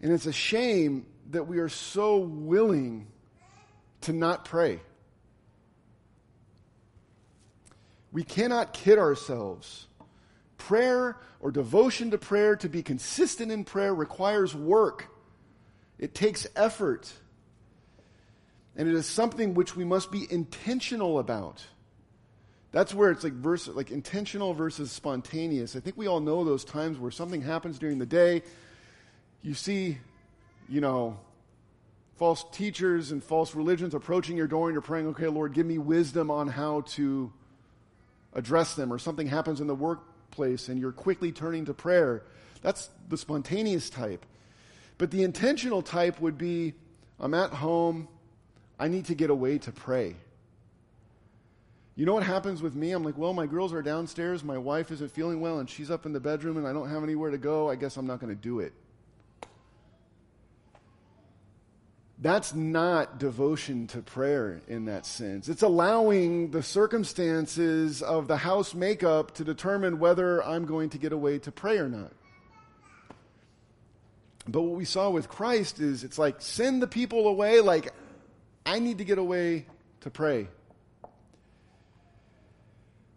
[0.02, 3.06] And it's a shame that we are so willing
[4.02, 4.80] to not pray.
[8.10, 9.86] We cannot kid ourselves.
[10.58, 15.08] Prayer or devotion to prayer, to be consistent in prayer, requires work.
[15.98, 17.10] It takes effort.
[18.76, 21.64] And it is something which we must be intentional about.
[22.72, 25.76] That's where it's like verse, like intentional versus spontaneous.
[25.76, 28.42] I think we all know those times where something happens during the day.
[29.42, 29.98] You see,
[30.68, 31.18] you know,
[32.16, 35.78] false teachers and false religions approaching your door and you're praying, okay, Lord, give me
[35.78, 37.32] wisdom on how to
[38.32, 42.22] address them, or something happens in the workplace and you're quickly turning to prayer.
[42.62, 44.24] That's the spontaneous type.
[44.98, 46.74] But the intentional type would be
[47.18, 48.08] I'm at home,
[48.78, 50.16] I need to get away to pray.
[51.94, 52.92] You know what happens with me?
[52.92, 56.06] I'm like, well, my girls are downstairs, my wife isn't feeling well, and she's up
[56.06, 57.68] in the bedroom, and I don't have anywhere to go.
[57.68, 58.72] I guess I'm not going to do it.
[62.22, 65.48] That's not devotion to prayer in that sense.
[65.48, 71.12] It's allowing the circumstances of the house makeup to determine whether I'm going to get
[71.12, 72.12] away to pray or not.
[74.46, 77.92] But what we saw with Christ is it's like send the people away, like
[78.64, 79.66] I need to get away
[80.02, 80.46] to pray.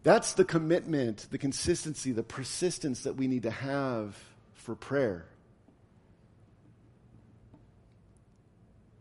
[0.02, 4.18] That's the commitment, the consistency, the persistence that we need to have
[4.56, 5.28] for prayer.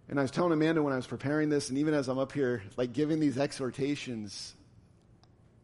[0.08, 2.32] And I was telling Amanda when I was preparing this, and even as I'm up
[2.32, 4.54] here, like giving these exhortations,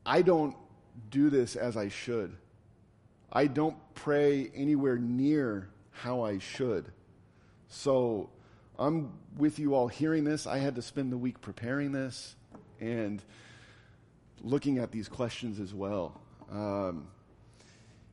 [0.04, 0.56] I don't
[1.10, 2.34] do this as I should.
[3.32, 6.90] I don't pray anywhere near how I should.
[7.68, 8.30] So
[8.78, 10.46] I'm with you all hearing this.
[10.46, 12.34] I had to spend the week preparing this
[12.80, 13.22] and
[14.42, 16.18] looking at these questions as well.
[16.50, 17.08] Um,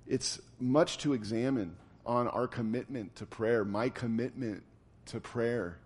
[0.05, 4.63] it's much to examine on our commitment to prayer, my commitment
[5.07, 5.77] to prayer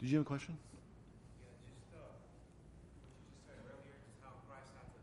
[0.00, 0.56] did you have a question?
[0.56, 5.00] Yeah, just uh, what you just said earlier, just how Christ had to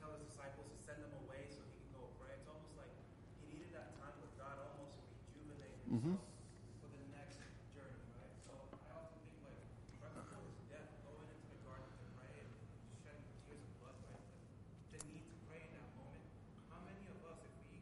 [0.00, 2.36] tell his disciples to send them away so he could go pray.
[2.36, 2.92] It's almost like
[3.40, 6.16] he needed that time with God almost to rejuvenate himself Mhm.
[6.84, 7.40] for the next
[7.72, 8.34] journey, right?
[8.44, 8.52] So
[8.84, 9.60] I often think like
[10.04, 12.68] right before his death, going into the garden to pray and just
[13.00, 14.20] shedding tears of blood, right?
[14.92, 16.24] The, the need to pray in that moment.
[16.68, 17.80] How many of us, if we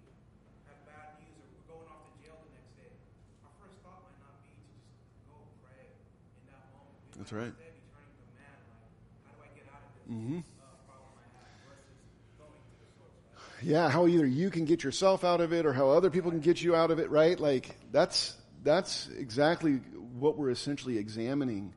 [0.70, 2.94] have bad news or we're going off to jail the next day,
[3.42, 4.86] our first thought might not be to just
[5.26, 5.98] go pray
[6.38, 6.94] in that moment.
[7.10, 7.52] We That's might right.
[7.54, 8.86] instead be turning to man, like,
[9.26, 10.40] how do I get out of this Mhm.
[10.62, 11.98] uh, problem I have versus
[12.38, 13.34] going to the source, right?
[13.66, 16.38] Yeah, how either you can get yourself out of it or how other people can
[16.38, 17.36] get you out of it, right?
[17.38, 19.80] Like that's that's exactly
[20.20, 21.74] what we're essentially examining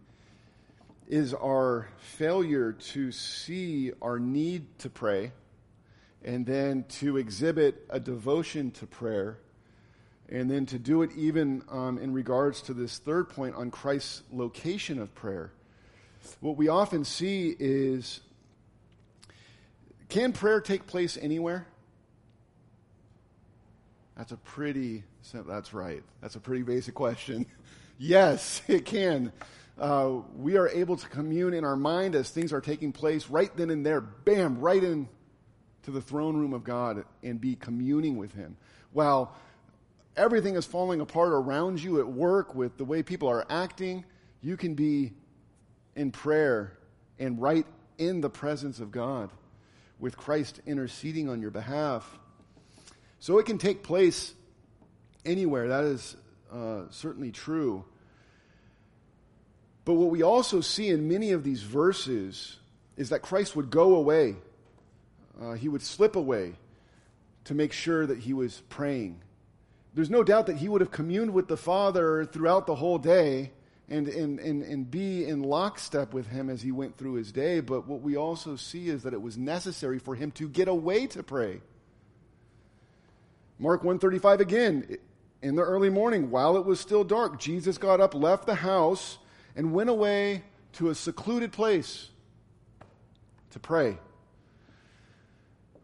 [1.08, 5.32] is our failure to see our need to pray
[6.24, 9.40] and then to exhibit a devotion to prayer
[10.30, 14.22] and then to do it even um, in regards to this third point on Christ's
[14.32, 15.52] location of prayer.
[16.40, 18.20] What we often see is
[20.08, 21.66] can prayer take place anywhere?
[24.20, 26.04] That's a pretty, that's right.
[26.20, 27.46] That's a pretty basic question.
[27.98, 29.32] yes, it can.
[29.80, 33.56] Uh, we are able to commune in our mind as things are taking place right
[33.56, 35.08] then and there, bam, right in
[35.84, 38.58] to the throne room of God and be communing with Him.
[38.92, 39.34] While
[40.18, 44.04] everything is falling apart around you at work with the way people are acting,
[44.42, 45.14] you can be
[45.96, 46.78] in prayer
[47.20, 47.66] and right
[47.98, 49.30] in the presence of God
[49.98, 52.20] with Christ interceding on your behalf.
[53.20, 54.34] So it can take place
[55.26, 55.68] anywhere.
[55.68, 56.16] That is
[56.52, 57.84] uh, certainly true.
[59.86, 62.58] But what we also see in many of these verses
[62.96, 64.36] is that Christ would go away.
[65.42, 66.54] Uh, he would slip away
[67.46, 69.22] to make sure that he was praying.
[69.94, 73.52] There's no doubt that he would have communed with the Father throughout the whole day
[73.90, 77.60] and, and, and, and be in lockstep with him as he went through his day.
[77.60, 81.08] But what we also see is that it was necessary for him to get away
[81.08, 81.62] to pray.
[83.60, 84.98] Mark 135 again.
[85.42, 89.18] In the early morning, while it was still dark, Jesus got up, left the house,
[89.56, 90.44] and went away
[90.74, 92.10] to a secluded place
[93.52, 93.98] to pray.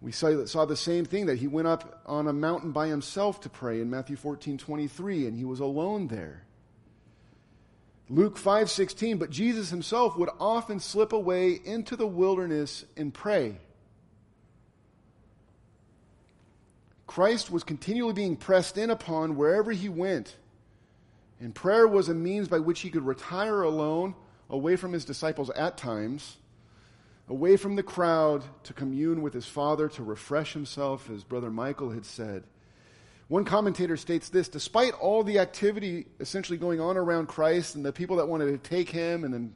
[0.01, 3.49] We saw, the same thing that he went up on a mountain by himself to
[3.49, 6.43] pray in Matthew 14 23, and he was alone there.
[8.07, 13.57] Luke 5:16 but Jesus himself would often slip away into the wilderness and pray.
[17.07, 20.35] Christ was continually being pressed in upon wherever he went.
[21.39, 24.15] And prayer was a means by which he could retire alone,
[24.49, 26.37] away from his disciples at times,
[27.27, 31.91] away from the crowd to commune with his Father, to refresh himself, as Brother Michael
[31.91, 32.43] had said.
[33.27, 37.91] One commentator states this despite all the activity essentially going on around Christ and the
[37.91, 39.55] people that wanted to take him and then,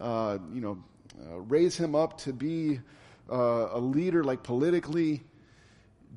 [0.00, 0.78] uh, you know,
[1.20, 2.80] uh, raise him up to be
[3.30, 5.22] uh, a leader, like politically,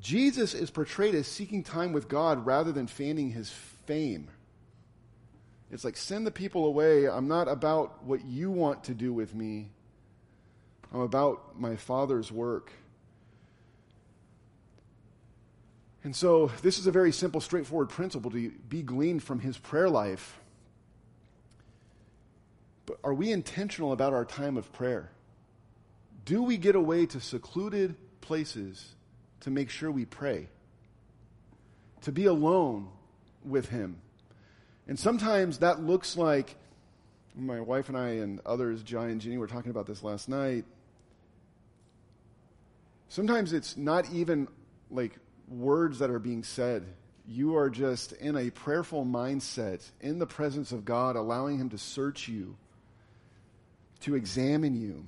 [0.02, 3.50] Jesus is portrayed as seeking time with God rather than fanning his
[3.86, 4.28] fame.
[5.70, 7.08] It's like, send the people away.
[7.08, 9.70] I'm not about what you want to do with me,
[10.92, 12.72] I'm about my Father's work.
[16.04, 19.88] And so, this is a very simple, straightforward principle to be gleaned from his prayer
[19.88, 20.40] life.
[22.86, 25.12] But are we intentional about our time of prayer?
[26.24, 28.96] Do we get away to secluded places
[29.42, 30.48] to make sure we pray?
[32.02, 32.88] To be alone
[33.44, 33.98] with him?
[34.88, 36.56] And sometimes that looks like
[37.34, 40.64] my wife and I and others, Jai and Ginny, were talking about this last night.
[43.08, 44.48] Sometimes it's not even
[44.90, 45.18] like
[45.48, 46.84] words that are being said.
[47.26, 51.78] You are just in a prayerful mindset, in the presence of God, allowing Him to
[51.78, 52.56] search you,
[54.00, 55.06] to examine you.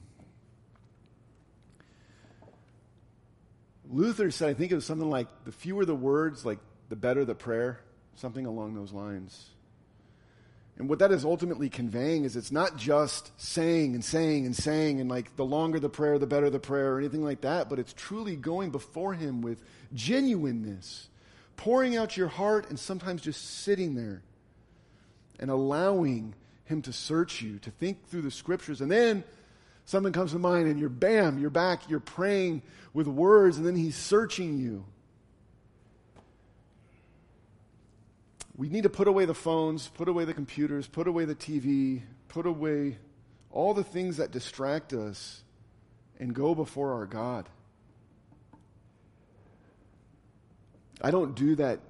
[3.91, 6.59] Luther said, I think it was something like the fewer the words, like
[6.89, 7.80] the better the prayer,
[8.16, 9.51] something along those lines.
[10.76, 15.01] And what that is ultimately conveying is it's not just saying and saying and saying,
[15.01, 17.78] and like the longer the prayer, the better the prayer, or anything like that, but
[17.78, 19.62] it's truly going before Him with
[19.93, 21.09] genuineness,
[21.57, 24.22] pouring out your heart, and sometimes just sitting there
[25.39, 28.80] and allowing Him to search you, to think through the scriptures.
[28.80, 29.22] And then
[29.85, 32.62] something comes to mind, and you're bam, you're back, you're praying
[32.93, 34.85] with words, and then He's searching you.
[38.57, 42.03] we need to put away the phones, put away the computers, put away the TV,
[42.28, 42.99] put away
[43.51, 45.43] all the things that distract us
[46.20, 47.49] and go before our God.
[51.01, 51.80] I don't do that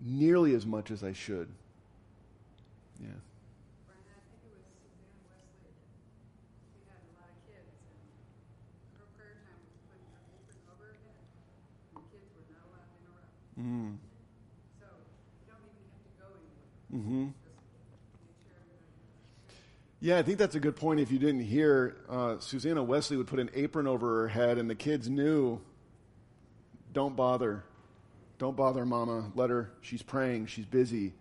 [0.00, 1.48] nearly as much as I should.
[3.00, 3.08] Yeah.
[13.62, 13.96] Mm.
[16.94, 17.28] Mm-hmm.
[20.00, 20.98] Yeah, I think that's a good point.
[20.98, 24.68] If you didn't hear, uh, Susanna Wesley would put an apron over her head, and
[24.68, 25.60] the kids knew,
[26.92, 27.64] don't bother.
[28.38, 29.30] Don't bother mama.
[29.36, 31.14] Let her, she's praying, she's busy.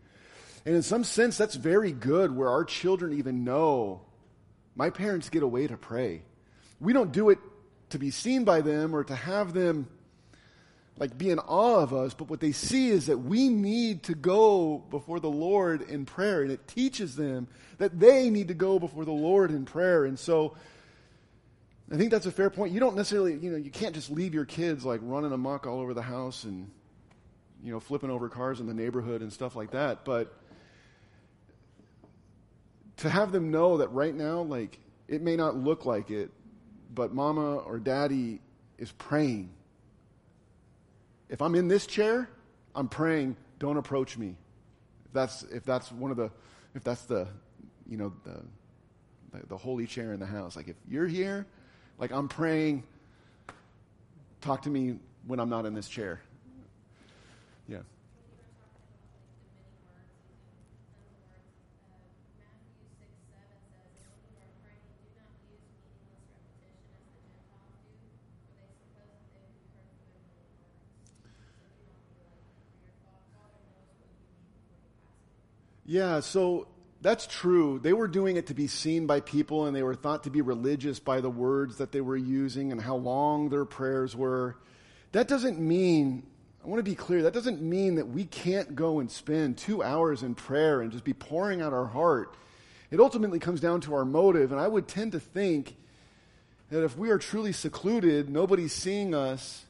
[0.65, 4.01] And in some sense, that's very good where our children even know
[4.75, 6.23] my parents get away to pray.
[6.79, 7.37] We don't do it
[7.89, 9.87] to be seen by them or to have them
[10.97, 14.13] like be in awe of us, but what they see is that we need to
[14.13, 16.43] go before the Lord in prayer.
[16.43, 20.05] And it teaches them that they need to go before the Lord in prayer.
[20.05, 20.55] And so
[21.91, 22.73] I think that's a fair point.
[22.73, 25.79] You don't necessarily, you know, you can't just leave your kids like running amok all
[25.79, 26.69] over the house and,
[27.63, 30.05] you know, flipping over cars in the neighborhood and stuff like that.
[30.05, 30.33] But
[32.97, 34.77] to have them know that right now, like,
[35.07, 36.29] it may not look like it,
[36.93, 38.39] but mama or daddy
[38.77, 39.49] is praying
[41.31, 42.29] if I'm in this chair,
[42.75, 44.35] I'm praying, don't approach me.
[45.05, 46.29] If that's, if that's one of the,
[46.75, 47.27] if that's the,
[47.89, 48.43] you know, the,
[49.31, 50.57] the, the holy chair in the house.
[50.57, 51.47] Like if you're here,
[51.97, 52.83] like I'm praying,
[54.41, 56.21] talk to me when I'm not in this chair.
[75.91, 76.69] Yeah, so
[77.01, 77.77] that's true.
[77.77, 80.39] They were doing it to be seen by people, and they were thought to be
[80.39, 84.55] religious by the words that they were using and how long their prayers were.
[85.11, 86.23] That doesn't mean,
[86.63, 89.83] I want to be clear, that doesn't mean that we can't go and spend two
[89.83, 92.37] hours in prayer and just be pouring out our heart.
[92.89, 95.75] It ultimately comes down to our motive, and I would tend to think
[96.69, 99.65] that if we are truly secluded, nobody's seeing us,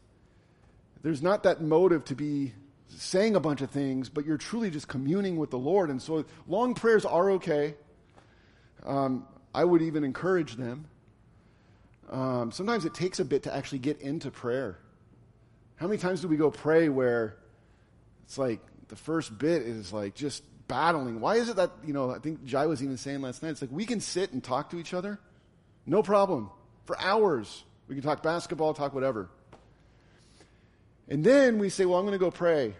[1.02, 2.54] there's not that motive to be
[2.98, 5.90] saying a bunch of things, but you're truly just communing with the Lord.
[5.90, 7.76] And so long prayers are okay.
[8.86, 10.86] Um, I would even encourage them.
[12.10, 14.78] Um, sometimes it takes a bit to actually get into prayer.
[15.78, 17.38] How many times do we go pray where
[18.24, 21.22] it's like the first bit is like just battling?
[21.22, 23.62] Why is it that, you know, I think Jai was even saying last night, it's
[23.62, 25.20] like we can sit and talk to each other,
[25.86, 26.50] no problem,
[26.86, 27.64] for hours.
[27.88, 29.30] We can talk basketball, talk whatever.
[31.12, 32.74] And then we say, well, I'm going to go pray.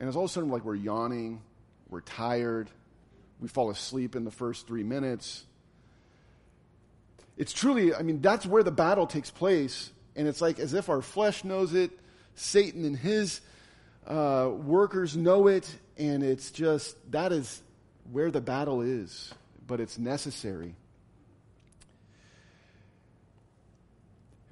[0.00, 1.40] And it's all of a sudden like we're yawning,
[1.88, 2.68] we're tired,
[3.38, 5.44] we fall asleep in the first three minutes.
[7.36, 9.92] It's truly, I mean, that's where the battle takes place.
[10.16, 11.92] And it's like as if our flesh knows it,
[12.34, 13.40] Satan and his
[14.08, 17.62] uh, workers know it, and it's just, that is
[18.10, 19.32] where the battle is,
[19.68, 20.74] but it's necessary.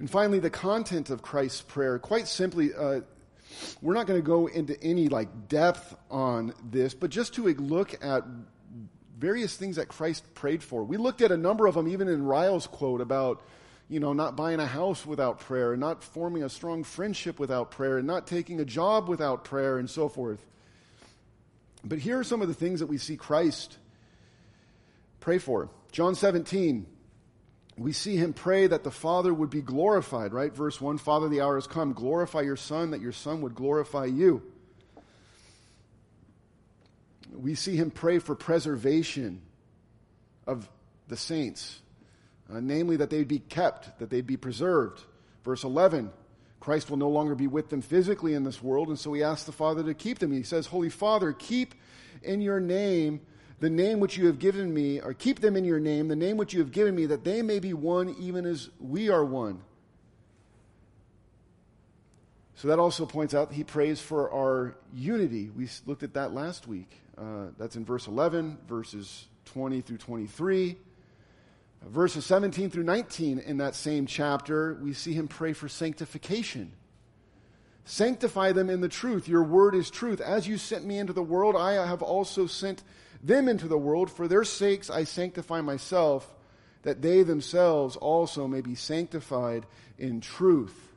[0.01, 1.99] And finally, the content of Christ's prayer.
[1.99, 3.01] Quite simply, uh,
[3.83, 8.03] we're not going to go into any like depth on this, but just to look
[8.03, 8.23] at
[9.19, 10.83] various things that Christ prayed for.
[10.83, 13.43] We looked at a number of them, even in Ryle's quote about,
[13.89, 17.69] you know, not buying a house without prayer, and not forming a strong friendship without
[17.69, 20.43] prayer, and not taking a job without prayer, and so forth.
[21.83, 23.77] But here are some of the things that we see Christ
[25.19, 25.69] pray for.
[25.91, 26.87] John 17
[27.81, 30.53] we see him pray that the Father would be glorified, right?
[30.53, 31.93] Verse 1 Father, the hour has come.
[31.93, 34.43] Glorify your Son, that your Son would glorify you.
[37.33, 39.41] We see him pray for preservation
[40.45, 40.69] of
[41.07, 41.79] the saints,
[42.51, 45.01] uh, namely that they'd be kept, that they'd be preserved.
[45.43, 46.11] Verse 11
[46.59, 49.45] Christ will no longer be with them physically in this world, and so he asks
[49.45, 50.31] the Father to keep them.
[50.31, 51.73] He says, Holy Father, keep
[52.21, 53.21] in your name
[53.61, 56.35] the name which you have given me, or keep them in your name, the name
[56.35, 59.61] which you have given me, that they may be one even as we are one.
[62.55, 65.51] So that also points out he prays for our unity.
[65.55, 66.89] We looked at that last week.
[67.15, 70.75] Uh, that's in verse 11, verses 20 through 23.
[71.83, 76.71] Uh, verses 17 through 19 in that same chapter, we see him pray for sanctification.
[77.85, 79.27] Sanctify them in the truth.
[79.27, 80.19] Your word is truth.
[80.19, 82.81] As you sent me into the world, I have also sent
[83.23, 84.11] them into the world.
[84.11, 86.33] For their sakes I sanctify myself,
[86.83, 89.65] that they themselves also may be sanctified
[89.97, 90.89] in truth.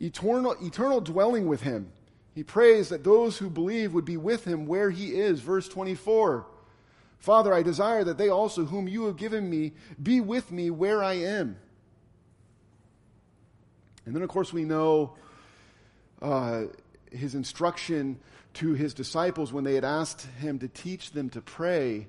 [0.00, 1.90] Eternal, eternal dwelling with him.
[2.34, 5.40] He prays that those who believe would be with him where he is.
[5.40, 6.46] Verse 24.
[7.18, 9.72] Father, I desire that they also, whom you have given me,
[10.02, 11.56] be with me where I am.
[14.04, 15.16] And then, of course, we know
[16.20, 16.64] uh,
[17.10, 18.18] his instruction
[18.54, 22.06] to his disciples when they had asked him to teach them to pray.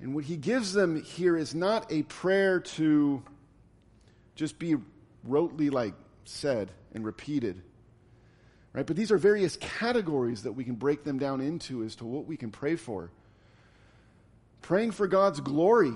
[0.00, 3.22] And what he gives them here is not a prayer to
[4.34, 4.76] just be
[5.26, 5.94] rotely like
[6.24, 7.62] said and repeated.
[8.72, 8.86] Right?
[8.86, 12.26] But these are various categories that we can break them down into as to what
[12.26, 13.10] we can pray for.
[14.62, 15.92] Praying for God's glory.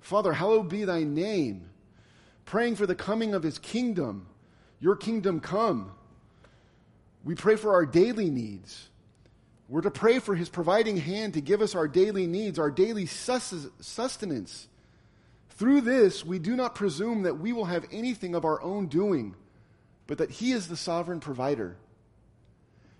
[0.00, 1.70] Father, hallowed be thy name.
[2.44, 4.26] Praying for the coming of his kingdom.
[4.80, 5.92] Your kingdom come.
[7.24, 8.88] We pray for our daily needs.
[9.68, 13.06] We're to pray for his providing hand to give us our daily needs, our daily
[13.06, 14.68] sustenance.
[15.50, 19.34] Through this, we do not presume that we will have anything of our own doing,
[20.06, 21.76] but that he is the sovereign provider.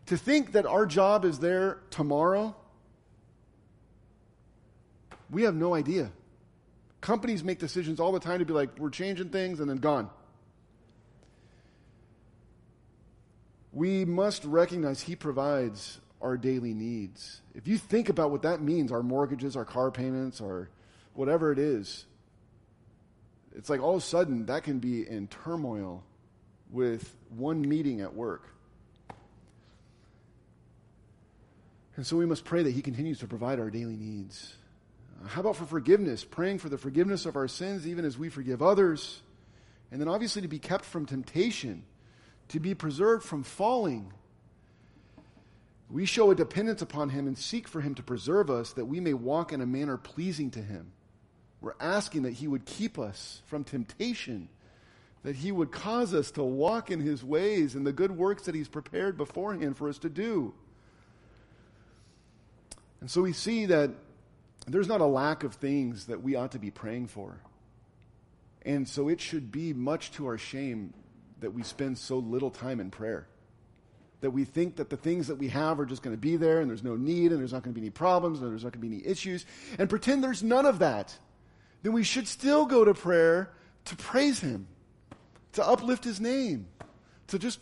[0.07, 2.55] To think that our job is there tomorrow,
[5.31, 6.11] we have no idea.
[7.01, 10.11] Companies make decisions all the time to be like, we're changing things and then gone.
[13.73, 17.41] We must recognize He provides our daily needs.
[17.55, 20.71] If you think about what that means, our mortgages, our car payments, or
[21.14, 22.07] whatever it is,
[23.55, 26.03] it's like all of a sudden that can be in turmoil
[26.71, 28.49] with one meeting at work.
[31.97, 34.55] And so we must pray that He continues to provide our daily needs.
[35.27, 36.25] How about for forgiveness?
[36.25, 39.21] Praying for the forgiveness of our sins, even as we forgive others.
[39.91, 41.83] And then obviously to be kept from temptation,
[42.49, 44.13] to be preserved from falling
[45.91, 49.01] we show a dependence upon Him and seek for Him to preserve us that we
[49.01, 50.93] may walk in a manner pleasing to Him.
[51.61, 54.49] We're asking that He would keep us from temptation,
[55.23, 58.55] that He would cause us to walk in His ways and the good works that
[58.55, 60.53] He's prepared beforehand for us to do.
[63.01, 63.91] And so we see that
[64.67, 67.41] there's not a lack of things that we ought to be praying for.
[68.63, 70.93] And so it should be much to our shame
[71.41, 73.26] that we spend so little time in prayer.
[74.20, 76.61] That we think that the things that we have are just going to be there
[76.61, 78.72] and there's no need and there's not going to be any problems and there's not
[78.72, 79.47] going to be any issues
[79.78, 81.16] and pretend there's none of that.
[81.82, 83.51] Then we should still go to prayer
[83.86, 84.66] to praise Him,
[85.53, 86.66] to uplift His name,
[87.28, 87.61] to just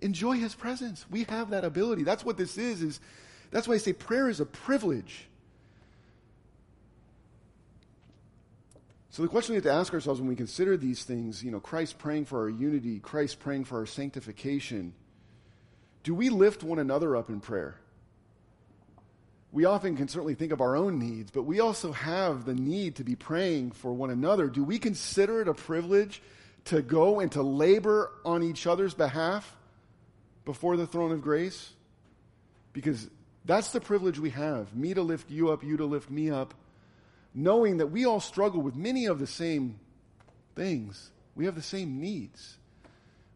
[0.00, 1.04] enjoy His presence.
[1.10, 2.04] We have that ability.
[2.04, 3.00] That's what this is, is
[3.50, 5.28] that's why I say prayer is a privilege.
[9.10, 11.60] So the question we have to ask ourselves when we consider these things, you know,
[11.60, 14.92] Christ praying for our unity, Christ praying for our sanctification,
[16.02, 17.76] do we lift one another up in prayer?
[19.50, 22.96] We often can certainly think of our own needs, but we also have the need
[22.96, 24.48] to be praying for one another.
[24.48, 26.20] Do we consider it a privilege
[26.66, 29.56] to go and to labor on each other's behalf
[30.44, 31.72] before the throne of grace?
[32.74, 33.08] Because
[33.46, 36.52] that's the privilege we have me to lift you up, you to lift me up
[37.38, 39.78] knowing that we all struggle with many of the same
[40.56, 41.12] things.
[41.36, 42.56] We have the same needs.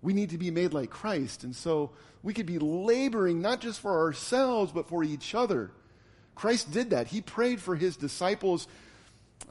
[0.03, 1.45] We need to be made like Christ.
[1.45, 5.71] And so we could be laboring not just for ourselves, but for each other.
[6.35, 7.07] Christ did that.
[7.07, 8.67] He prayed for his disciples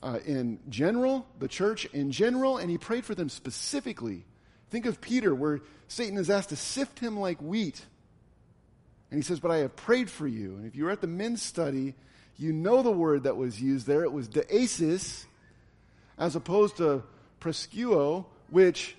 [0.04, 4.26] uh, in general, the church in general, and he prayed for them specifically.
[4.70, 7.82] Think of Peter, where Satan is asked to sift him like wheat.
[9.10, 10.56] And he says, But I have prayed for you.
[10.56, 11.96] And if you were at the men's study,
[12.42, 14.04] you know the word that was used there.
[14.04, 15.26] It was deesis,
[16.18, 17.04] as opposed to
[17.40, 18.96] prescuo, which,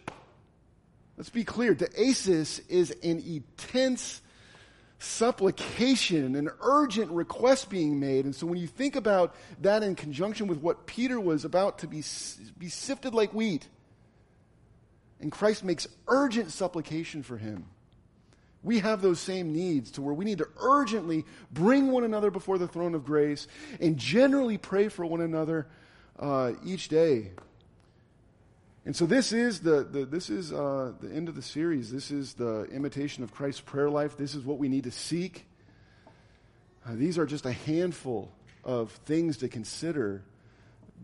[1.16, 4.20] let's be clear, deesis is an intense
[5.00, 8.24] supplication, an urgent request being made.
[8.24, 11.88] And so when you think about that in conjunction with what Peter was about to
[11.88, 12.04] be,
[12.58, 13.66] be sifted like wheat,
[15.20, 17.66] and Christ makes urgent supplication for him.
[18.62, 22.58] We have those same needs to where we need to urgently bring one another before
[22.58, 23.48] the throne of grace
[23.80, 25.66] and generally pray for one another
[26.18, 27.32] uh, each day.
[28.84, 31.92] And so this is the, the this is uh, the end of the series.
[31.92, 34.16] This is the imitation of Christ's prayer life.
[34.16, 35.46] This is what we need to seek.
[36.84, 38.32] Uh, these are just a handful
[38.64, 40.22] of things to consider,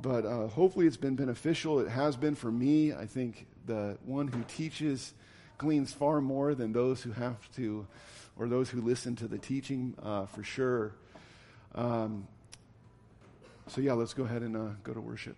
[0.00, 1.78] but uh, hopefully it's been beneficial.
[1.78, 2.92] It has been for me.
[2.92, 5.12] I think the one who teaches
[5.58, 7.86] gleans far more than those who have to,
[8.38, 10.94] or those who listen to the teaching uh, for sure.
[11.74, 12.28] Um,
[13.66, 15.36] so, yeah, let's go ahead and uh, go to worship.